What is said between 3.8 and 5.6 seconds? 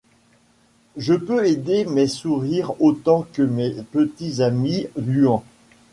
petits amis gluants.